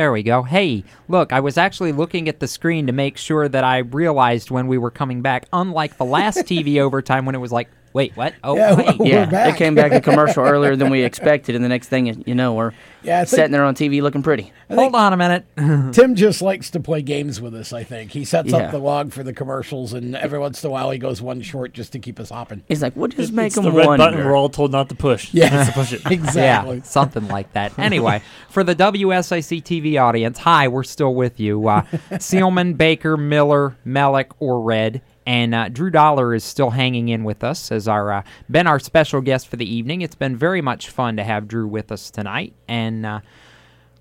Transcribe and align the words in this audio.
There 0.00 0.12
we 0.12 0.22
go. 0.22 0.42
Hey, 0.44 0.82
look, 1.08 1.30
I 1.30 1.40
was 1.40 1.58
actually 1.58 1.92
looking 1.92 2.26
at 2.30 2.40
the 2.40 2.48
screen 2.48 2.86
to 2.86 2.92
make 2.94 3.18
sure 3.18 3.50
that 3.50 3.64
I 3.64 3.80
realized 3.80 4.50
when 4.50 4.66
we 4.66 4.78
were 4.78 4.90
coming 4.90 5.20
back, 5.20 5.44
unlike 5.52 5.98
the 5.98 6.06
last 6.06 6.38
TV 6.46 6.80
overtime 6.80 7.26
when 7.26 7.34
it 7.34 7.38
was 7.38 7.52
like, 7.52 7.68
wait, 7.92 8.16
what? 8.16 8.34
Oh, 8.44 8.56
Yeah, 8.56 8.74
wait. 8.76 8.98
We're 8.98 9.06
yeah, 9.06 9.24
back. 9.26 9.54
it 9.54 9.58
came 9.58 9.74
back 9.74 9.92
to 9.92 10.00
commercial 10.00 10.44
earlier 10.46 10.76
than 10.76 10.90
we 10.90 11.02
expected, 11.02 11.54
and 11.54 11.64
the 11.64 11.68
next 11.68 11.88
thing 11.88 12.06
you- 12.06 12.22
you 12.26 12.34
know, 12.34 12.54
we're 12.54 12.72
Yeah, 13.02 13.20
think- 13.20 13.28
sitting 13.28 13.52
there 13.52 13.64
on 13.64 13.74
TV 13.74 14.00
looking 14.02 14.22
pretty. 14.22 14.52
Hold 14.70 14.94
on 14.94 15.12
a 15.12 15.16
minute. 15.16 15.44
Tim 15.92 16.14
just 16.14 16.42
likes 16.42 16.70
to 16.70 16.80
play 16.80 17.02
games 17.02 17.40
with 17.40 17.54
us, 17.54 17.72
I 17.72 17.82
think. 17.82 18.12
He 18.12 18.24
sets 18.24 18.50
Yeah. 18.52 18.58
up 18.58 18.70
the 18.70 18.78
log 18.78 19.12
for 19.12 19.22
the 19.22 19.32
commercials, 19.32 19.92
and 19.92 20.14
every 20.14 20.38
once 20.38 20.62
in 20.62 20.68
a 20.68 20.70
while 20.70 20.90
he 20.90 20.98
goes 20.98 21.20
one 21.20 21.40
short 21.42 21.72
just 21.72 21.92
to 21.92 21.98
keep 21.98 22.20
us 22.20 22.30
hopping. 22.30 22.62
He's 22.68 22.82
like, 22.82 22.94
"We'll 22.94 23.08
just 23.08 23.32
make 23.32 23.46
it's 23.46 23.54
them 23.56 23.64
the 23.64 23.72
red 23.72 23.86
wonder." 23.88 24.04
button 24.04 24.24
we're 24.24 24.36
all 24.36 24.48
told 24.48 24.70
not 24.72 24.88
to 24.90 24.94
push. 24.94 25.32
Yeah. 25.34 25.64
To 25.64 25.72
push 25.72 25.92
it. 25.92 26.02
Exactly. 26.10 26.76
Yeah, 26.76 26.82
something 26.82 27.26
like 27.28 27.52
that. 27.54 27.76
Anyway, 27.78 28.22
for 28.48 28.62
the 28.62 28.74
WSIC 28.76 29.62
TV 29.62 30.00
audience, 30.00 30.38
hi, 30.38 30.68
we're 30.68 30.82
still 30.84 31.14
with 31.14 31.40
you. 31.40 31.66
Uh, 31.68 31.82
Seelman, 32.12 32.76
Baker, 32.76 33.16
Miller, 33.16 33.76
Melick, 33.86 34.30
or 34.38 34.60
Red. 34.60 35.02
And 35.30 35.54
uh, 35.54 35.68
Drew 35.68 35.90
Dollar 35.90 36.34
is 36.34 36.42
still 36.42 36.70
hanging 36.70 37.08
in 37.08 37.22
with 37.22 37.44
us 37.44 37.70
as 37.70 37.86
our 37.86 38.10
uh, 38.12 38.22
been 38.50 38.66
our 38.66 38.80
special 38.80 39.20
guest 39.20 39.46
for 39.46 39.54
the 39.54 39.64
evening. 39.64 40.02
It's 40.02 40.16
been 40.16 40.36
very 40.36 40.60
much 40.60 40.90
fun 40.90 41.16
to 41.18 41.22
have 41.22 41.46
Drew 41.46 41.68
with 41.68 41.92
us 41.92 42.10
tonight. 42.10 42.52
And 42.66 43.06
uh, 43.06 43.20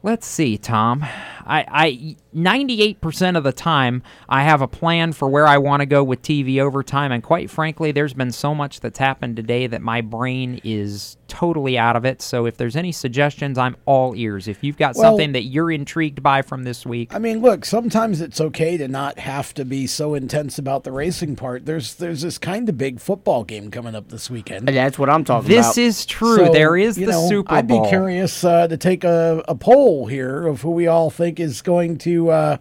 let's 0.01 0.25
see, 0.25 0.57
Tom. 0.57 1.03
I, 1.45 1.65
I 1.67 2.15
98% 2.35 3.37
of 3.37 3.43
the 3.43 3.51
time 3.51 4.01
I 4.27 4.41
have 4.41 4.63
a 4.63 4.67
plan 4.67 5.13
for 5.13 5.29
where 5.29 5.45
I 5.45 5.59
want 5.59 5.81
to 5.81 5.85
go 5.85 6.03
with 6.03 6.23
TV 6.23 6.59
overtime, 6.59 7.11
and 7.11 7.21
quite 7.21 7.51
frankly, 7.51 7.91
there's 7.91 8.15
been 8.15 8.31
so 8.31 8.55
much 8.55 8.79
that's 8.79 8.97
happened 8.97 9.35
today 9.35 9.67
that 9.67 9.83
my 9.83 10.01
brain 10.01 10.59
is 10.63 11.17
totally 11.29 11.77
out 11.77 11.95
of 11.95 12.03
it. 12.03 12.21
So 12.21 12.45
if 12.45 12.57
there's 12.57 12.75
any 12.75 12.91
suggestions, 12.91 13.57
I'm 13.57 13.77
all 13.85 14.15
ears. 14.15 14.47
If 14.47 14.63
you've 14.63 14.77
got 14.77 14.95
Well- 14.95 15.11
something 15.11 15.31
that 15.31 15.43
you're 15.43 15.71
intrigued 15.71 16.21
by 16.21 16.41
from 16.41 16.63
this 16.63 16.85
week, 16.85 17.13
I 17.15 17.19
mean, 17.19 17.41
look, 17.41 17.63
sometimes 17.63 18.19
it's 18.19 18.41
okay 18.41 18.75
to 18.77 18.87
not 18.87 19.19
have 19.19 19.53
to 19.53 19.63
be 19.63 19.87
so 19.87 20.15
intense 20.15 20.57
about 20.59 20.83
the 20.83 20.91
racing 20.91 21.35
part. 21.35 21.65
There's 21.65 21.93
there's 21.93 22.23
this 22.23 22.37
kind 22.37 22.67
of 22.67 22.77
big 22.77 22.99
football 22.99 23.43
game 23.43 23.71
coming 23.71 23.95
up 23.95 24.09
this 24.09 24.29
weekend. 24.29 24.67
And 24.67 24.75
that's 24.75 24.99
what 24.99 25.09
I'm 25.09 25.23
talking 25.23 25.47
this 25.47 25.67
about. 25.67 25.75
This 25.75 25.99
is 25.99 26.05
true. 26.05 26.47
So, 26.47 26.51
there 26.51 26.75
is 26.75 26.95
the 26.95 27.05
know, 27.05 27.29
Super 27.29 27.49
Bowl. 27.49 27.57
I'd 27.57 27.67
be 27.67 27.87
curious 27.87 28.43
uh, 28.43 28.67
to 28.67 28.75
take 28.77 29.03
a, 29.03 29.43
a 29.47 29.55
poll 29.55 30.07
here 30.07 30.47
of 30.47 30.61
who 30.61 30.71
we 30.71 30.87
all 30.87 31.09
think 31.09 31.39
is 31.39 31.61
going 31.61 31.97
to 31.99 32.31
uh, 32.31 32.57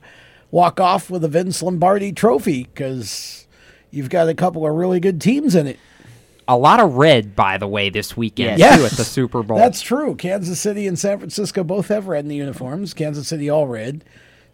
walk 0.50 0.78
off 0.80 1.10
with 1.10 1.22
the 1.22 1.28
Vince 1.28 1.62
Lombardi 1.62 2.12
trophy 2.12 2.64
because 2.64 3.46
you've 3.90 4.10
got 4.10 4.28
a 4.28 4.34
couple 4.34 4.66
of 4.66 4.74
really 4.74 5.00
good 5.00 5.20
teams 5.20 5.54
in 5.54 5.66
it. 5.66 5.78
A 6.48 6.56
lot 6.56 6.80
of 6.80 6.94
red, 6.94 7.36
by 7.36 7.58
the 7.58 7.68
way, 7.68 7.90
this 7.90 8.16
weekend 8.16 8.58
Yes. 8.58 8.78
too 8.78 8.86
at 8.86 8.92
the 8.92 9.04
Super 9.04 9.42
Bowl. 9.42 9.58
That's 9.58 9.82
true. 9.82 10.14
Kansas 10.14 10.58
City 10.58 10.86
and 10.86 10.98
San 10.98 11.18
Francisco 11.18 11.62
both 11.62 11.88
have 11.88 12.08
red 12.08 12.24
in 12.24 12.28
the 12.28 12.36
uniforms. 12.36 12.94
Kansas 12.94 13.28
City 13.28 13.50
all 13.50 13.66
red. 13.66 14.02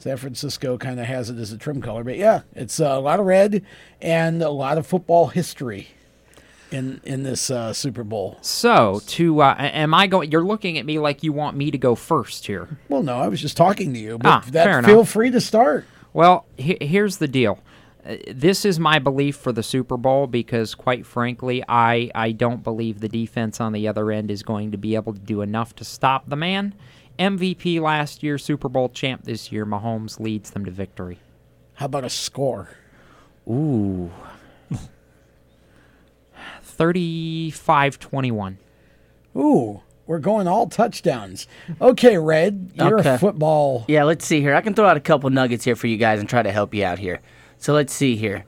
San 0.01 0.17
Francisco 0.17 0.77
kind 0.77 0.99
of 1.01 1.07
has 1.07 1.31
it 1.31 1.39
as 1.39 1.53
a 1.53 1.57
trim 1.57 1.81
color, 1.81 2.03
but 2.05 2.17
yeah, 2.19 2.43
it's 2.55 2.81
uh, 2.81 2.87
a 2.87 3.01
lot 3.01 3.21
of 3.21 3.27
red 3.27 3.65
and 4.03 4.43
a 4.43 4.51
lot 4.51 4.77
of 4.77 4.87
football 4.87 5.29
history 5.29 5.89
in 6.71 7.01
in 7.05 7.23
this 7.23 7.49
uh, 7.51 7.73
Super 7.73 8.03
Bowl. 8.03 8.37
so 8.43 9.01
to 9.07 9.41
uh, 9.41 9.55
am 9.57 9.95
I 9.95 10.07
going? 10.09 10.31
You're 10.33 10.45
looking 10.45 10.77
at 10.79 10.85
me 10.85 10.99
like 10.99 11.23
you 11.23 11.33
want 11.33 11.57
me 11.57 11.71
to 11.71 11.79
go 11.79 11.95
first 11.95 12.47
here. 12.47 12.77
Well, 12.89 13.03
no, 13.05 13.17
I 13.19 13.29
was 13.29 13.41
just 13.41 13.57
talking 13.57 13.95
to 13.95 14.01
you, 14.01 14.19
but 14.19 14.29
Ah, 14.29 14.45
that, 14.51 14.65
fair 14.65 14.83
feel 14.83 14.95
enough. 14.97 15.09
free 15.11 15.31
to 15.31 15.41
start. 15.41 15.87
Well, 16.13 16.45
he- 16.59 16.79
here's 16.81 17.19
the 17.19 17.29
deal. 17.29 17.61
Uh, 18.07 18.17
This 18.33 18.65
is 18.65 18.79
my 18.79 18.99
belief 18.99 19.37
for 19.37 19.53
the 19.53 19.63
Super 19.63 19.97
Bowl 19.97 20.27
because, 20.27 20.75
quite 20.75 21.07
frankly, 21.07 21.63
I, 21.69 22.11
I 22.15 22.33
don't 22.33 22.63
believe 22.63 23.01
the 23.01 23.09
defense 23.09 23.61
on 23.61 23.73
the 23.73 23.89
other 23.89 24.11
end 24.11 24.31
is 24.31 24.43
going 24.43 24.71
to 24.73 24.79
be 24.79 24.95
able 24.95 25.13
to 25.15 25.21
do 25.21 25.41
enough 25.43 25.75
to 25.77 25.85
stop 25.85 26.29
the 26.29 26.37
man. 26.37 26.75
MVP 27.19 27.81
last 27.81 28.23
year, 28.23 28.39
Super 28.39 28.69
Bowl 28.69 28.89
champ 28.89 29.25
this 29.25 29.53
year, 29.53 29.65
Mahomes 29.65 30.19
leads 30.21 30.51
them 30.51 30.65
to 30.65 30.71
victory. 30.71 31.19
How 31.75 31.87
about 31.87 32.05
a 32.05 32.11
score? 32.11 32.71
Ooh. 33.49 34.11
35 36.63 37.99
21. 37.99 38.59
Ooh, 39.37 39.83
we're 40.07 40.19
going 40.19 40.47
all 40.47 40.69
touchdowns. 40.69 41.47
Okay, 41.81 42.19
Red, 42.19 42.73
you're 42.75 42.99
Okay. 43.01 43.15
a 43.15 43.19
football. 43.19 43.85
Yeah, 43.89 44.05
let's 44.05 44.25
see 44.25 44.41
here. 44.41 44.55
I 44.55 44.61
can 44.61 44.75
throw 44.75 44.87
out 44.87 44.97
a 44.97 45.01
couple 45.01 45.31
nuggets 45.31 45.65
here 45.65 45.77
for 45.77 45.87
you 45.87 45.97
guys 45.97 46.21
and 46.21 46.29
try 46.29 46.43
to 46.43 46.53
help 46.53 46.75
you 46.75 46.85
out 46.85 46.99
here. 46.99 47.21
So 47.59 47.73
let's 47.73 47.93
see 47.93 48.17
here. 48.17 48.45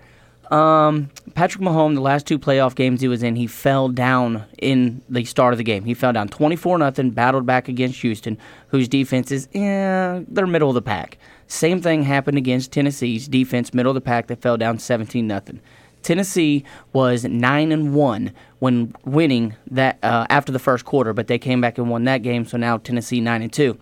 Um, 0.51 1.11
Patrick 1.35 1.63
Mahomes, 1.63 1.95
the 1.97 2.01
last 2.01 2.27
two 2.27 2.39
playoff 2.39 2.75
games 2.75 3.01
he 3.01 3.09
was 3.09 3.23
in, 3.23 3.35
he 3.37 3.47
fell 3.47 3.89
down 3.89 4.45
in 4.59 5.03
the 5.09 5.25
start 5.25 5.53
of 5.53 5.59
the 5.59 5.65
game. 5.65 5.85
He 5.85 5.95
fell 5.95 6.13
down 6.13 6.29
24 6.29 6.79
nothing, 6.79 7.11
battled 7.11 7.47
back 7.47 7.69
against 7.69 8.01
Houston, 8.03 8.39
whose 8.69 8.87
defense 8.87 9.33
is, 9.33 9.49
yeah, 9.53 10.21
they're 10.29 10.47
middle 10.47 10.69
of 10.69 10.75
the 10.75 10.83
pack. 10.83 11.19
Same 11.49 11.81
thing 11.81 12.05
happened 12.05 12.39
against 12.39 12.73
Tennessee's 12.73 13.27
defense, 13.27 13.75
middle 13.75 13.91
of 13.91 13.95
the 13.95 14.01
pack, 14.01 14.29
that 14.29 14.41
fell 14.41 14.57
down 14.57 14.79
17 14.79 15.27
nothing. 15.27 15.61
Tennessee 16.03 16.65
was 16.93 17.25
nine 17.25 17.73
and 17.73 17.93
one 17.93 18.33
when 18.61 18.95
winning 19.05 19.57
that 19.73 19.99
uh, 20.05 20.27
after 20.31 20.53
the 20.53 20.61
first 20.61 20.85
quarter, 20.85 21.13
but 21.13 21.27
they 21.27 21.39
came 21.39 21.61
back 21.61 21.79
and 21.79 21.91
won 21.91 22.05
that 22.05 22.23
game. 22.23 22.45
So 22.47 22.57
now 22.57 22.79
Tennessee 22.79 23.21
nine 23.21 23.43
and 23.43 23.53
two. 23.53 23.77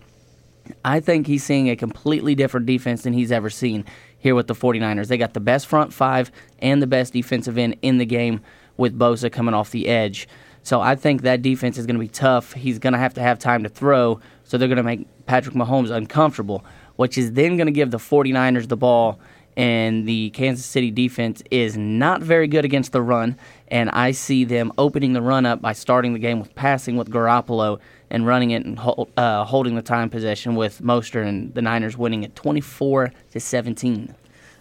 I 0.83 0.99
think 0.99 1.27
he's 1.27 1.43
seeing 1.43 1.69
a 1.69 1.75
completely 1.75 2.33
different 2.33 2.65
defense 2.65 3.03
than 3.03 3.13
he's 3.13 3.31
ever 3.31 3.51
seen 3.51 3.85
here 4.25 4.33
with 4.33 4.47
the 4.47 4.55
49ers. 4.55 5.07
They 5.07 5.19
got 5.19 5.35
the 5.35 5.39
best 5.39 5.67
front 5.67 5.93
five 5.93 6.31
and 6.57 6.81
the 6.81 6.87
best 6.87 7.13
defensive 7.13 7.59
end 7.59 7.77
in 7.83 7.99
the 7.99 8.07
game 8.07 8.41
with 8.75 8.97
Bosa 8.97 9.31
coming 9.31 9.53
off 9.53 9.69
the 9.69 9.87
edge. 9.87 10.27
So 10.63 10.81
I 10.81 10.95
think 10.95 11.21
that 11.21 11.43
defense 11.43 11.77
is 11.77 11.85
going 11.85 11.95
to 11.95 11.99
be 11.99 12.07
tough. 12.07 12.53
He's 12.53 12.79
going 12.79 12.93
to 12.93 12.99
have 12.99 13.13
to 13.13 13.21
have 13.21 13.37
time 13.37 13.61
to 13.61 13.69
throw, 13.69 14.19
so 14.43 14.57
they're 14.57 14.67
going 14.67 14.77
to 14.77 14.83
make 14.83 15.05
Patrick 15.27 15.53
Mahomes 15.53 15.91
uncomfortable, 15.91 16.65
which 16.95 17.19
is 17.19 17.33
then 17.33 17.55
going 17.55 17.67
to 17.67 17.71
give 17.71 17.91
the 17.91 17.99
49ers 17.99 18.67
the 18.67 18.75
ball. 18.75 19.19
And 19.57 20.07
the 20.07 20.31
Kansas 20.31 20.65
City 20.65 20.89
defense 20.89 21.43
is 21.51 21.77
not 21.77 22.21
very 22.21 22.47
good 22.47 22.65
against 22.65 22.93
the 22.93 23.03
run. 23.03 23.37
And 23.67 23.91
I 23.91 24.09
see 24.09 24.43
them 24.43 24.73
opening 24.79 25.13
the 25.13 25.21
run 25.21 25.45
up 25.45 25.61
by 25.61 25.73
starting 25.73 26.13
the 26.13 26.19
game 26.19 26.39
with 26.39 26.55
passing 26.55 26.97
with 26.97 27.11
Garoppolo 27.11 27.79
and 28.15 28.25
running 28.25 28.51
it 28.51 28.63
and 28.65 28.79
hol- 28.79 29.09
uh, 29.17 29.43
holding 29.43 29.75
the 29.75 29.81
time 29.81 30.09
possession 30.09 30.55
with 30.55 30.81
Mostert 30.81 31.27
and 31.27 31.53
the 31.53 31.61
Niners 31.61 31.97
winning 31.97 32.23
it 32.23 32.33
24 32.33 33.11
to 33.33 33.39
17. 33.41 34.15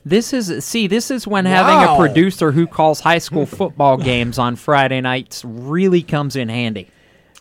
This 0.04 0.32
is 0.32 0.64
see, 0.64 0.88
this 0.88 1.08
is 1.08 1.24
when 1.24 1.44
having 1.46 1.88
a 1.88 1.96
producer 1.96 2.50
who 2.50 2.66
calls 2.66 2.98
high 2.98 3.18
school 3.18 3.46
football 3.46 3.96
games 3.96 4.40
on 4.40 4.56
Friday 4.56 5.00
nights 5.00 5.44
really 5.44 6.02
comes 6.02 6.34
in 6.34 6.48
handy. 6.48 6.90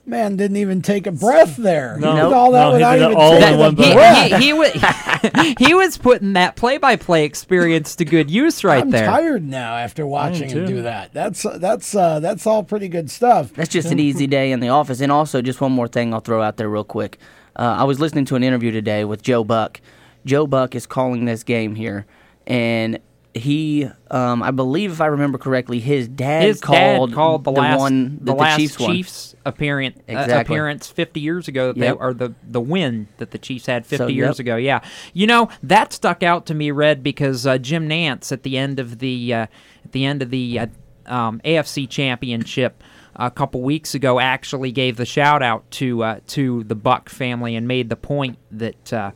Man 0.06 0.36
didn't 0.36 0.58
even 0.58 0.82
take 0.82 1.08
a 1.08 1.14
breath 1.14 1.56
there. 1.56 1.98
No. 1.98 2.12
he 2.14 2.22
did 2.22 2.34
all 2.34 2.52
that 2.52 2.60
No, 2.60 2.68
he 2.70 2.74
without 2.74 2.94
did 2.96 3.02
it 3.02 3.06
even 3.06 3.18
all 3.18 3.40
taking 3.40 3.60
one 3.60 3.74
a 3.74 3.94
breath. 3.94 4.32
he, 4.32 4.36
he, 4.38 4.44
he, 4.44 4.54
was, 4.54 5.56
he 5.60 5.74
was 5.74 5.98
putting 5.98 6.34
that 6.34 6.58
play-by-play 6.58 7.24
experience 7.24 7.96
to 7.96 8.06
good 8.06 8.30
use 8.30 8.66
right 8.66 8.90
there. 8.90 9.10
I'm 9.10 9.16
tired 9.16 9.44
now 9.48 9.78
after 9.78 10.06
watching 10.06 10.50
him 10.50 10.66
do 10.66 10.82
that. 10.82 11.14
That's 11.14 11.44
that's 11.56 11.96
uh, 11.96 12.20
that's 12.20 12.46
all 12.46 12.64
pretty 12.64 12.90
good 12.90 13.10
stuff. 13.10 13.54
That's 13.54 13.70
just 13.70 13.92
an 13.92 14.00
easy 14.00 14.28
day 14.28 14.52
in 14.52 14.60
the 14.60 14.70
office. 14.70 15.00
And 15.00 15.12
also, 15.12 15.42
just 15.42 15.62
one 15.62 15.72
more 15.72 15.88
thing 15.88 16.14
I'll 16.14 16.20
throw 16.20 16.42
out 16.42 16.58
there 16.58 16.70
real 16.70 16.84
quick. 16.84 17.18
Uh, 17.56 17.78
I 17.80 17.84
was 17.86 18.00
listening 18.00 18.26
to 18.26 18.36
an 18.36 18.44
interview 18.44 18.72
today 18.72 19.06
with 19.06 19.22
Joe 19.22 19.44
Buck. 19.46 19.80
Joe 20.26 20.48
Buck 20.48 20.76
is 20.76 20.86
calling 20.86 21.26
this 21.26 21.44
game 21.44 21.76
here, 21.76 22.06
and 22.46 23.00
he, 23.36 23.90
um, 24.12 24.44
I 24.44 24.52
believe, 24.52 24.92
if 24.92 25.02
I 25.02 25.08
remember 25.08 25.38
correctly, 25.38 25.80
his 25.80 26.08
dad 26.08 26.44
His 26.44 26.62
called, 26.62 27.10
dad 27.10 27.16
called 27.16 27.44
the, 27.44 27.52
last 27.52 27.80
one 27.80 28.20
the 28.22 28.34
last 28.34 28.58
the 28.78 28.86
Chiefs 28.86 29.34
won. 29.34 29.42
Appearance 29.54 29.98
uh, 29.98 30.02
Exactly. 30.12 30.56
appearance 30.56 30.88
50 30.88 31.20
years 31.20 31.48
ago 31.48 31.74
that 31.74 31.80
Yep. 31.80 31.96
they, 31.98 32.00
or 32.00 32.14
the 32.14 32.34
the 32.48 32.62
win 32.62 33.08
that 33.18 33.32
the 33.32 33.38
Chiefs 33.40 33.66
had 33.66 33.86
50 33.86 33.98
So, 33.98 34.08
years 34.08 34.38
yep. 34.38 34.40
ago. 34.40 34.56
Yeah. 34.58 34.82
You 35.14 35.26
know, 35.28 35.50
that 35.64 35.94
stuck 35.94 36.22
out 36.24 36.46
to 36.48 36.54
me 36.54 36.70
Red 36.72 37.02
because 37.02 37.48
uh, 37.48 37.58
Jim 37.58 37.90
Nantz 37.90 38.32
at 38.32 38.44
the 38.44 38.58
end 38.58 38.80
of 38.80 39.00
the 39.00 39.34
uh, 39.34 39.48
at 39.84 39.92
the 39.92 40.06
end 40.06 40.22
of 40.22 40.30
the 40.30 40.60
uh, 40.60 40.68
um, 41.08 41.42
AFC 41.44 41.90
championship 41.90 42.82
a 43.16 43.30
couple 43.32 43.62
weeks 43.62 43.94
ago 43.94 44.20
actually 44.20 44.72
gave 44.72 44.98
the 44.98 45.06
shout 45.06 45.42
out 45.44 45.70
to 45.72 46.04
uh, 46.04 46.20
to 46.28 46.64
the 46.66 46.76
Buck 46.76 47.10
family 47.10 47.56
and 47.56 47.68
made 47.68 47.90
the 47.90 47.96
point 47.96 48.38
that 48.52 48.94
uh, 48.94 49.12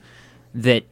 that 0.55 0.83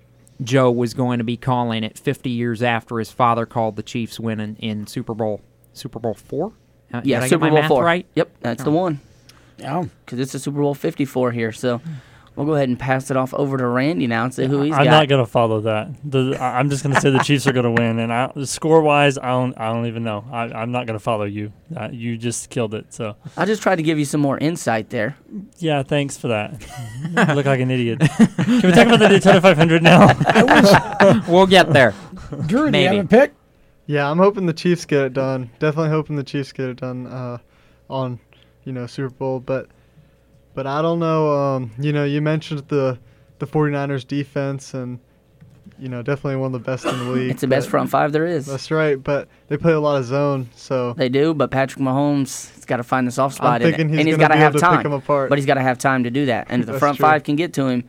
Joe 0.44 0.70
was 0.72 0.94
going 0.94 1.20
to 1.20 1.24
be 1.24 1.38
calling 1.38 1.84
it 1.84 1.98
50 1.98 2.30
years 2.30 2.62
after 2.62 3.00
his 3.00 3.12
father 3.12 3.46
called 3.46 3.76
the 3.76 3.84
Chiefs 3.84 4.20
win 4.20 4.40
in, 4.40 4.56
in 4.58 4.88
Super 4.88 5.14
Bowl 5.14 5.42
Super 5.74 6.00
Bowl 6.00 6.14
four. 6.14 6.54
Uh, 6.94 7.02
did 7.02 7.08
I 7.08 7.10
Yeah, 7.10 7.20
get 7.22 7.30
Super 7.30 7.40
my 7.46 7.50
Bowl 7.50 7.60
math 7.60 7.68
four. 7.70 7.84
right? 7.84 8.06
Yep, 8.16 8.32
that's 8.42 8.64
the 8.64 8.72
one. 8.72 9.00
Yeah. 9.58 9.86
Because 10.06 10.20
it's 10.20 10.34
a 10.36 10.40
Super 10.40 10.60
Bowl 10.62 10.74
54 10.74 11.32
here. 11.32 11.52
So 11.52 11.82
we'll 12.36 12.46
go 12.46 12.54
ahead 12.56 12.70
and 12.70 12.78
pass 12.80 13.10
it 13.12 13.18
off 13.18 13.34
over 13.34 13.58
to 13.58 13.66
Randy 13.68 14.08
now 14.08 14.24
and 14.26 14.34
see 14.34 14.46
who 14.46 14.62
he's 14.62 14.74
I'm 14.74 14.84
got. 14.86 14.92
not 14.92 15.08
gonna 15.08 15.26
follow 15.26 15.62
that. 15.62 15.90
The, 16.04 16.38
I- 16.40 16.60
I'm 16.60 16.70
just 16.70 16.84
gonna 16.84 17.00
say 17.00 17.10
the 17.10 17.20
Chiefs 17.20 17.48
are 17.48 17.54
gonna 17.54 17.72
win, 17.72 18.00
and 18.00 18.12
I, 18.14 18.32
score 18.44 18.82
wise, 18.82 19.18
I 19.18 19.30
don't, 19.30 19.58
I 19.60 19.72
don't 19.74 19.86
even 19.88 20.04
know. 20.04 20.26
I, 20.32 20.44
I'm 20.46 20.72
not 20.72 20.86
gonna 20.88 21.00
follow 21.00 21.24
you. 21.26 21.54
Uh, 21.76 21.90
you 21.92 22.18
just 22.18 22.50
killed 22.50 22.74
it. 22.74 22.94
So 22.94 23.16
I 23.38 23.46
just 23.46 23.62
tried 23.62 23.78
to 23.78 23.84
give 23.84 23.98
you 24.00 24.06
some 24.06 24.22
more 24.22 24.38
insight 24.38 24.90
there. 24.90 25.18
yeah, 25.60 25.84
thanks 25.84 26.18
for 26.18 26.28
that. 26.30 26.62
You 27.04 27.34
look 27.36 27.46
like 27.46 27.60
an 27.60 27.72
idiot. 27.72 28.00
Can 28.00 28.62
we 28.64 28.72
talk 28.72 28.88
about 28.88 29.00
the 29.00 29.08
Daytona 29.10 29.42
500 29.42 29.82
now? 29.84 31.22
We'll 31.28 31.48
get 31.48 31.72
there. 31.72 31.94
Drew, 32.48 32.72
do 32.72 32.78
you 32.78 32.88
have 32.88 33.06
a 33.06 33.08
pick? 33.08 33.34
Yeah, 33.88 34.10
I'm 34.10 34.18
hoping 34.18 34.46
the 34.48 34.54
Chiefs 34.54 34.86
get 34.86 35.04
it 35.06 35.14
done. 35.14 35.50
Definitely 35.60 35.90
hoping 35.92 36.16
the 36.16 36.24
Chiefs 36.24 36.52
get 36.52 36.70
it 36.70 36.78
done 36.78 37.06
uh, 37.08 37.38
on, 37.90 38.20
you 38.64 38.74
know, 38.74 38.88
Super 38.88 39.12
Bowl. 39.14 39.40
But, 39.40 39.68
but 40.56 40.66
I 40.66 40.82
don't 40.82 41.00
know. 41.00 41.32
Um, 41.34 41.72
you 41.80 41.94
know, 41.94 42.06
you 42.06 42.22
mentioned 42.22 42.64
the 42.70 42.98
the 43.40 43.46
49ers 43.46 44.08
defense 44.08 44.74
and 44.74 44.98
you 45.78 45.90
know 45.90 46.02
definitely 46.02 46.38
one 46.38 46.48
of 46.48 46.54
the 46.54 46.60
best 46.66 46.86
in 46.86 46.98
the 46.98 47.04
league. 47.12 47.32
It's 47.32 47.42
the 47.42 47.48
best 47.48 47.70
front 47.70 47.90
five 47.90 48.12
there 48.14 48.26
is. 48.26 48.46
That's 48.46 48.72
right, 48.72 49.02
but 49.02 49.28
they 49.50 49.58
play 49.58 49.74
a 49.74 49.80
lot 49.80 49.98
of 50.00 50.06
zone, 50.06 50.50
so 50.56 50.94
They 50.94 51.10
do, 51.10 51.34
but 51.34 51.52
Patrick 51.52 51.84
Mahomes 51.84 52.54
has 52.56 52.66
got 52.66 52.78
to 52.78 52.84
find 52.84 53.06
the 53.06 53.12
soft 53.12 53.36
spot 53.36 53.62
in 53.62 53.68
it, 53.68 53.72
thinking 53.72 53.90
he's 53.90 54.00
and 54.00 54.08
he's 54.08 54.16
gonna 54.18 54.30
got 54.30 54.34
to 54.36 54.40
have 54.40 54.54
able 54.56 54.60
to 54.62 54.70
pick 54.78 54.84
time. 54.84 54.94
apart. 54.94 55.30
But 55.30 55.38
he's 55.38 55.46
got 55.46 55.56
to 55.56 55.62
have 55.62 55.78
time 55.78 56.04
to 56.06 56.10
do 56.10 56.28
that. 56.28 56.48
And 56.50 56.62
if 56.62 56.68
the 56.72 56.80
front 56.80 56.98
true. 56.98 57.04
five 57.04 57.24
can 57.24 57.36
get 57.36 57.54
to 57.54 57.68
him, 57.68 57.84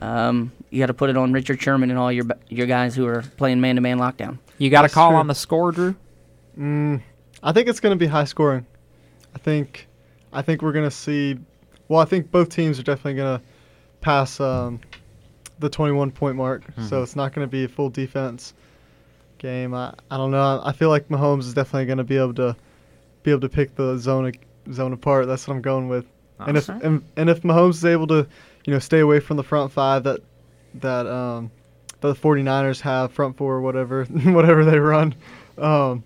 um, 0.00 0.52
you 0.70 0.80
got 0.80 0.86
to 0.86 0.94
put 0.94 1.08
it 1.08 1.16
on 1.16 1.32
Richard 1.32 1.62
Sherman 1.62 1.88
and 1.90 1.98
all 1.98 2.12
your 2.12 2.26
your 2.48 2.66
guys 2.66 2.94
who 2.94 3.06
are 3.06 3.22
playing 3.38 3.60
man 3.60 3.76
to 3.76 3.80
man 3.80 3.98
lockdown. 3.98 4.38
You 4.58 4.68
got 4.70 4.80
a 4.80 4.82
That's 4.84 4.94
call 4.94 5.10
true. 5.10 5.18
on 5.18 5.26
the 5.26 5.34
score, 5.34 5.72
Drew? 5.72 5.94
Mm, 6.58 7.00
I 7.42 7.52
think 7.52 7.68
it's 7.68 7.80
going 7.80 7.96
to 7.96 7.98
be 7.98 8.06
high 8.06 8.24
scoring. 8.24 8.66
I 9.34 9.38
think, 9.38 9.88
I 10.32 10.42
think 10.42 10.62
we're 10.62 10.72
going 10.72 10.84
to 10.84 10.90
see. 10.94 11.38
Well, 11.94 12.02
I 12.02 12.06
think 12.06 12.32
both 12.32 12.48
teams 12.48 12.80
are 12.80 12.82
definitely 12.82 13.14
going 13.14 13.38
to 13.38 13.44
pass 14.00 14.40
um, 14.40 14.80
the 15.60 15.70
21 15.70 16.10
point 16.10 16.34
mark. 16.34 16.66
Mm-hmm. 16.66 16.88
So 16.88 17.04
it's 17.04 17.14
not 17.14 17.32
going 17.32 17.46
to 17.46 17.50
be 17.50 17.62
a 17.62 17.68
full 17.68 17.88
defense 17.88 18.52
game. 19.38 19.74
I, 19.74 19.94
I 20.10 20.16
don't 20.16 20.32
know. 20.32 20.60
I 20.64 20.72
feel 20.72 20.88
like 20.88 21.06
Mahomes 21.06 21.42
is 21.42 21.54
definitely 21.54 21.86
going 21.86 21.98
to 21.98 22.04
be 22.04 22.16
able 22.16 22.34
to 22.34 22.56
be 23.22 23.30
able 23.30 23.42
to 23.42 23.48
pick 23.48 23.76
the 23.76 23.96
zone 23.96 24.32
zone 24.72 24.92
apart. 24.92 25.28
That's 25.28 25.46
what 25.46 25.54
I'm 25.54 25.62
going 25.62 25.88
with. 25.88 26.04
And 26.40 26.56
if 26.56 26.68
and, 26.68 27.04
and 27.16 27.30
if 27.30 27.42
Mahomes 27.42 27.74
is 27.74 27.84
able 27.84 28.08
to, 28.08 28.26
you 28.64 28.72
know, 28.72 28.80
stay 28.80 28.98
away 28.98 29.20
from 29.20 29.36
the 29.36 29.44
front 29.44 29.70
five 29.70 30.02
that 30.02 30.18
that 30.80 31.06
um 31.06 31.48
that 32.00 32.08
the 32.08 32.20
49ers 32.20 32.80
have 32.80 33.12
front 33.12 33.36
four 33.36 33.54
or 33.54 33.60
whatever 33.60 34.04
whatever 34.24 34.64
they 34.64 34.80
run, 34.80 35.14
um, 35.58 36.02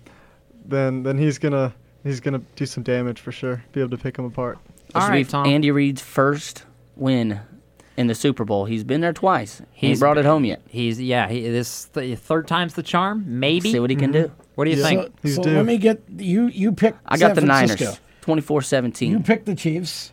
then 0.65 1.01
then 1.01 1.17
he's 1.17 1.39
gonna 1.39 1.73
he's 2.03 2.19
gonna 2.19 2.43
do 2.55 2.67
some 2.67 2.83
damage 2.83 3.21
for 3.21 3.31
sure. 3.31 3.63
Be 3.71 3.79
able 3.79 3.89
to 3.89 3.97
pick 3.97 4.15
them 4.15 4.25
apart. 4.25 4.59
This 4.93 5.03
All 5.03 5.11
be 5.11 5.23
Tom. 5.23 5.45
Andy 5.45 5.71
Reid's 5.71 6.01
first 6.01 6.63
win 6.95 7.39
in 7.97 8.07
the 8.07 8.15
Super 8.15 8.43
Bowl. 8.45 8.65
He's 8.65 8.83
been 8.83 9.01
there 9.01 9.13
twice. 9.13 9.61
He's 9.71 9.89
ain't 9.91 9.99
brought 9.99 10.17
it 10.17 10.25
home 10.25 10.45
yet. 10.45 10.61
He's 10.67 10.99
yeah. 11.01 11.27
He, 11.29 11.41
this 11.49 11.85
th- 11.93 12.17
third 12.19 12.47
time's 12.47 12.73
the 12.73 12.83
charm. 12.83 13.23
Maybe. 13.27 13.71
See 13.71 13.79
what 13.79 13.89
he 13.89 13.95
can 13.95 14.11
do. 14.11 14.23
Mm-hmm. 14.25 14.41
what 14.55 14.65
do 14.65 14.71
you 14.71 14.77
Yeah. 14.77 14.83
think? 14.83 15.01
So, 15.05 15.11
He's 15.21 15.35
so 15.35 15.41
let 15.43 15.65
me 15.65 15.77
get 15.77 16.01
you. 16.17 16.47
You 16.47 16.71
picked. 16.71 16.99
I 17.05 17.17
got 17.17 17.35
San 17.35 17.45
the 17.45 17.53
Francisco. 17.53 17.85
Niners, 17.85 17.99
24-17. 18.23 19.09
You 19.09 19.19
picked 19.19 19.45
the 19.45 19.55
Chiefs, 19.55 20.11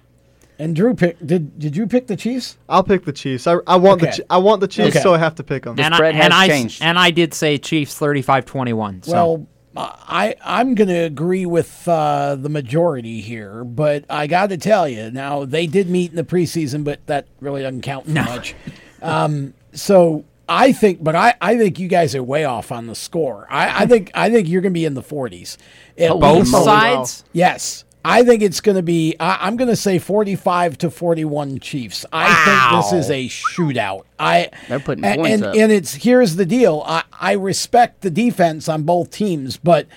and 0.59 0.75
Drew 0.77 0.95
picked. 0.95 1.27
Did 1.27 1.59
Did 1.59 1.77
you 1.77 1.87
pick 1.87 2.07
the 2.07 2.17
Chiefs? 2.17 2.57
I'll 2.69 2.83
pick 2.85 3.05
the 3.05 3.13
Chiefs. 3.13 3.47
I, 3.47 3.57
I 3.67 3.77
want 3.77 4.01
the 4.01 4.09
Okay. 4.09 4.19
Chi- 4.19 4.25
I 4.31 4.39
want 4.39 4.61
the 4.61 4.69
Chiefs, 4.69 4.97
Okay. 4.97 5.03
so 5.03 5.15
I 5.15 5.19
have 5.19 5.35
to 5.37 5.43
pick 5.45 5.65
them. 5.65 5.77
The 5.77 5.85
and 5.85 5.95
spread 5.95 6.15
I, 6.17 6.19
and 6.19 6.33
has 6.33 6.43
I, 6.43 6.49
changed. 6.49 6.83
And 6.83 6.99
I 6.99 7.11
did 7.11 7.35
say 7.35 7.57
Chiefs 7.59 7.99
35-21. 7.99 9.05
So. 9.07 9.13
Well, 9.13 9.47
I 9.77 10.35
I'm 10.43 10.75
going 10.75 10.89
to 10.89 11.05
agree 11.05 11.47
with 11.47 11.87
uh, 11.87 12.37
the 12.37 12.49
majority 12.49 13.21
here, 13.21 13.65
but 13.65 14.05
I 14.09 14.27
got 14.27 14.49
to 14.51 14.57
tell 14.57 14.89
you 14.89 15.11
now 15.11 15.45
they 15.45 15.67
did 15.67 15.89
meet 15.89 16.11
in 16.11 16.17
the 16.17 16.25
preseason, 16.25 16.85
but 16.85 17.05
that 17.07 17.27
really 17.41 17.63
doesn't 17.63 17.83
count 17.83 18.07
for 18.07 18.13
much. 18.13 18.55
Um, 19.03 19.55
so 19.73 20.25
I 20.49 20.73
think, 20.73 21.03
but 21.03 21.17
I, 21.17 21.35
I 21.41 21.57
think 21.57 21.79
you 21.79 21.89
guys 21.89 22.15
are 22.15 22.23
way 22.23 22.45
off 22.45 22.71
on 22.71 22.87
the 22.87 22.95
score. 22.95 23.47
I, 23.51 23.83
I 23.83 23.87
think 23.89 24.11
I 24.15 24.31
think 24.31 24.49
you're 24.49 24.63
going 24.63 24.73
to 24.73 24.79
be 24.79 24.85
in 24.85 24.95
the 24.95 25.03
40s. 25.03 25.57
At 25.99 26.11
both 26.21 26.51
moly. 26.51 26.65
sides. 26.65 27.25
Yes. 27.33 27.85
I 28.09 28.23
think 28.23 28.41
it's 28.41 28.61
going 28.61 28.77
to 28.77 28.83
be, 28.83 29.17
I, 29.19 29.47
I'm 29.47 29.57
going 29.57 29.69
to 29.69 29.77
say 29.77 29.99
45 29.99 30.79
to 30.79 30.91
41 30.91 31.59
Chiefs. 31.59 32.07
I 32.13 32.33
think 32.45 32.85
this 32.85 32.93
is 32.93 33.11
a 33.11 33.27
shootout. 33.27 34.05
I 34.17 34.51
They're 34.69 34.79
putting 34.79 35.05
and, 35.05 35.21
points 35.21 35.35
and, 35.35 35.45
up. 35.45 35.57
and 35.57 35.73
it's 35.73 35.95
here's 35.95 36.37
the 36.37 36.47
deal. 36.47 36.85
I, 36.87 37.03
I 37.13 37.33
respect 37.33 38.03
the 38.03 38.11
defense 38.11 38.69
on 38.69 38.85
both 38.85 39.11
teams, 39.11 39.57
but 39.57 39.89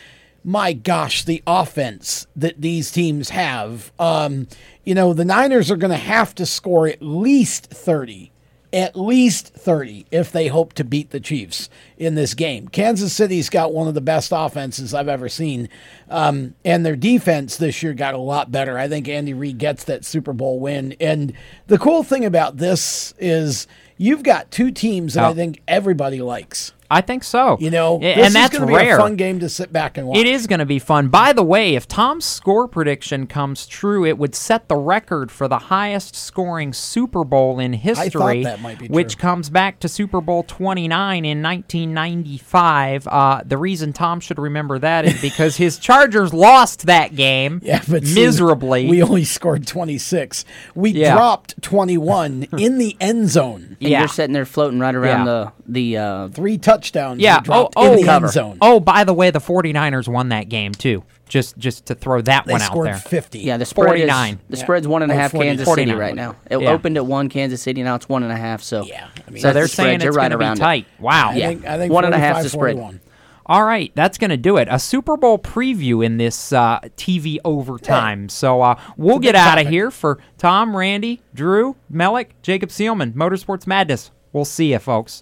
my 0.44 0.74
gosh, 0.74 1.24
the 1.24 1.44
offense 1.46 2.26
that 2.36 2.60
these 2.60 2.92
teams 2.92 3.30
have. 3.30 3.92
Um, 4.00 4.48
you 4.84 4.96
know, 4.96 5.14
the 5.14 5.26
Niners 5.26 5.70
are 5.70 5.78
going 5.78 5.92
to 5.92 5.98
have 5.98 6.34
to 6.36 6.48
score 6.48 6.88
at 6.88 7.04
least 7.04 7.68
30 7.68 8.32
at 8.72 8.96
least 8.96 9.54
30 9.54 10.06
if 10.12 10.32
they 10.32 10.48
hope 10.48 10.74
to 10.74 10.84
beat 10.84 11.10
the 11.10 11.20
Chiefs 11.20 11.70
in 11.98 12.16
this 12.16 12.34
game. 12.34 12.68
Kansas 12.68 13.14
City's 13.14 13.50
got 13.50 13.74
one 13.74 13.88
of 13.88 13.94
the 13.94 14.02
best 14.02 14.32
offenses 14.36 14.94
I've 14.94 15.08
ever 15.08 15.30
seen. 15.30 15.70
Um, 16.10 16.56
and 16.64 16.86
their 16.86 16.96
defense 16.96 17.58
this 17.58 17.82
year 17.82 17.94
got 17.94 18.14
a 18.14 18.20
lot 18.20 18.52
better. 18.52 18.78
I 18.78 18.88
think 18.88 19.08
Andy 19.08 19.34
Reid 19.34 19.58
gets 19.58 19.86
that 19.86 20.06
Super 20.06 20.34
Bowl 20.34 20.60
win. 20.60 20.96
And 21.00 21.34
the 21.68 21.80
cool 21.80 22.04
thing 22.04 22.26
about 22.26 22.58
this 22.58 23.14
is 23.18 23.68
you've 23.98 24.24
got 24.24 24.52
two 24.52 24.72
teams 24.72 25.16
that 25.16 25.24
I 25.26 25.34
think 25.34 25.62
everybody 25.68 26.22
likes. 26.22 26.74
I 26.92 27.02
think 27.02 27.24
so. 27.24 27.58
You 27.60 27.70
know, 27.70 27.98
A- 27.98 28.00
this 28.00 28.26
and 28.28 28.34
that's 28.36 28.58
going 28.58 28.68
to 28.68 28.76
rare. 28.76 28.86
be 28.86 28.90
a 28.92 28.98
fun 28.98 29.16
game 29.16 29.40
to 29.42 29.50
sit 29.50 29.72
back 29.72 29.98
and 29.98 30.08
watch. 30.08 30.18
It 30.18 30.26
is 30.28 30.48
going 30.48 30.60
to 30.60 30.66
be 30.66 30.80
fun. 30.80 31.10
By 31.10 31.34
the 31.34 31.44
way, 31.44 31.76
if 31.76 31.88
Tom's 31.88 32.26
score 32.26 32.68
prediction 32.68 33.28
comes 33.28 33.68
true, 33.68 34.06
it 34.06 34.18
would 34.18 34.34
set 34.36 34.68
the 34.70 34.76
record 34.76 35.32
for 35.32 35.48
the 35.48 35.58
highest 35.60 36.16
scoring 36.16 36.74
Super 36.74 37.24
Bowl 37.24 37.60
in 37.60 37.74
history, 37.74 38.44
that 38.44 38.62
might 38.62 38.80
be 38.80 38.88
which 38.88 39.16
true. 39.16 39.22
comes 39.22 39.50
back 39.50 39.80
to 39.82 39.88
Super 39.90 40.20
Bowl 40.22 40.44
29 40.44 41.26
in 41.26 41.42
1995. 41.44 43.08
Uh, 43.08 43.42
the 43.46 43.58
reason 43.58 43.94
Tom 43.94 44.20
should 44.20 44.40
remember 44.40 44.80
that 44.80 45.06
is 45.06 45.22
because 45.22 45.58
his 45.58 45.78
Chargers 45.90 46.34
lost 46.34 46.86
that 46.88 47.16
game 47.16 47.60
Yeah, 47.64 47.82
but 47.88 48.06
see, 48.06 48.26
miserably. 48.26 48.88
we 48.88 49.02
only 49.04 49.24
scored 49.26 49.68
26. 49.68 50.46
We 50.76 50.92
Yeah. 50.92 51.14
dropped 51.14 51.62
21 51.62 52.48
in 52.58 52.78
the 52.78 52.96
end 53.00 53.30
zone. 53.30 53.78
and 53.80 53.90
yeah. 53.90 54.00
you're 54.00 54.08
sitting 54.08 54.34
there 54.34 54.46
floating 54.46 54.80
right 54.80 54.96
around 54.96 55.26
Yeah. 55.28 55.34
the 55.34 55.52
the 55.74 55.98
uh, 55.98 56.28
Three 56.30 56.58
touchdowns. 56.58 57.22
Yeah. 57.22 57.40
we 57.40 57.44
dropped 57.46 57.74
Oh, 57.78 57.86
in 57.86 57.92
oh, 57.94 57.96
the 57.98 58.04
cover. 58.06 58.26
end 58.28 58.34
zone. 58.34 58.58
oh, 58.62 58.80
by 58.80 59.04
the 59.04 59.14
way, 59.14 59.32
the 59.32 59.40
49ers 59.40 60.08
won 60.08 60.30
that 60.30 60.50
game 60.50 60.72
too. 60.74 61.04
Just 61.28 61.58
just 61.60 61.86
to 61.86 61.96
throw 61.96 62.22
that 62.22 62.46
they 62.48 62.54
one 62.54 62.62
out 62.64 62.74
there. 62.84 62.96
50. 62.96 63.40
yeah 63.40 63.58
the 63.58 63.66
spread 63.66 63.86
49. 63.88 64.34
Is, 64.34 64.40
the 64.50 64.58
Yeah. 64.58 64.64
spread's 64.64 64.88
one 64.88 65.04
and 65.04 65.12
a 65.12 65.16
half 65.16 65.34
and 65.34 65.44
a 65.44 65.46
Oh, 65.46 65.50
half 65.50 65.56
40. 65.58 65.58
Kansas 65.68 65.76
City 65.76 65.94
right 65.94 66.16
now. 66.16 66.36
It 66.50 66.60
Yeah. 66.60 66.72
opened 66.72 66.98
at 66.98 67.06
one 67.06 67.30
Kansas 67.30 67.62
City 67.62 67.84
now 67.84 67.94
it's 67.94 68.10
one 68.10 68.24
and 68.24 68.32
a 68.32 68.36
half. 68.36 68.64
So 68.64 68.84
Yeah, 68.84 69.06
I 69.28 69.30
mean, 69.30 69.42
So 69.42 69.54
they're 69.54 69.64
the 69.64 69.70
saying 69.70 70.00
You're 70.02 70.10
it's 70.10 70.18
right 70.18 70.24
going 70.24 70.32
to 70.32 70.38
be 70.40 70.44
around 70.46 70.58
it. 70.58 70.62
tight. 70.62 70.86
Wow. 71.00 71.30
I 71.30 71.36
Yeah. 71.36 71.48
think, 71.50 71.66
I 71.68 71.78
think 71.78 71.94
One 71.94 72.04
and 72.06 72.16
a 72.16 72.18
half 72.18 72.38
45, 72.38 72.44
the 72.44 72.50
spread. 72.50 72.76
41. 72.78 73.00
All 73.46 73.64
right, 73.64 73.92
that's 73.96 74.20
going 74.20 74.30
to 74.30 74.38
do 74.38 74.58
it. 74.58 74.68
A 74.70 74.78
Super 74.78 75.18
Bowl 75.18 75.40
preview 75.40 76.06
in 76.06 76.18
this 76.18 76.54
uh, 76.54 76.80
TV 76.98 77.40
overtime. 77.46 78.30
So 78.30 78.62
uh, 78.62 78.80
we'll 78.96 79.18
a 79.18 79.20
get 79.20 79.30
good 79.30 79.36
out 79.38 79.60
of 79.60 79.68
here 79.68 79.90
for 79.90 80.20
Tom, 80.38 80.76
Randy, 80.78 81.22
Drew, 81.34 81.76
Melik, 81.92 82.28
Jacob 82.44 82.70
Seelman, 82.70 83.14
Motorsports 83.14 83.66
Madness. 83.66 84.12
We'll 84.34 84.46
see 84.46 84.72
you, 84.74 84.78
folks. 84.80 85.18